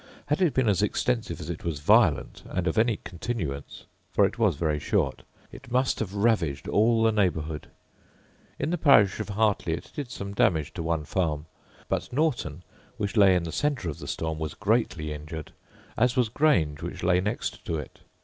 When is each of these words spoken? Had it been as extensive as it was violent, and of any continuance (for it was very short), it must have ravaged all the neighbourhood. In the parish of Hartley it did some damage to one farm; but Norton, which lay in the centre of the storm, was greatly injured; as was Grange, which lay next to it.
Had 0.29 0.41
it 0.41 0.55
been 0.55 0.67
as 0.67 0.81
extensive 0.81 1.39
as 1.39 1.47
it 1.47 1.63
was 1.63 1.79
violent, 1.79 2.41
and 2.49 2.65
of 2.65 2.79
any 2.79 2.97
continuance 2.97 3.85
(for 4.09 4.25
it 4.25 4.39
was 4.39 4.55
very 4.55 4.79
short), 4.79 5.21
it 5.51 5.69
must 5.71 5.99
have 5.99 6.15
ravaged 6.15 6.67
all 6.67 7.03
the 7.03 7.11
neighbourhood. 7.11 7.67
In 8.57 8.71
the 8.71 8.79
parish 8.79 9.19
of 9.19 9.29
Hartley 9.29 9.73
it 9.73 9.91
did 9.93 10.09
some 10.09 10.33
damage 10.33 10.73
to 10.73 10.81
one 10.81 11.05
farm; 11.05 11.45
but 11.87 12.11
Norton, 12.11 12.63
which 12.97 13.15
lay 13.15 13.35
in 13.35 13.43
the 13.43 13.51
centre 13.51 13.89
of 13.89 13.99
the 13.99 14.07
storm, 14.07 14.39
was 14.39 14.55
greatly 14.55 15.13
injured; 15.13 15.51
as 15.95 16.15
was 16.15 16.29
Grange, 16.29 16.81
which 16.81 17.03
lay 17.03 17.21
next 17.21 17.63
to 17.65 17.77
it. 17.77 17.99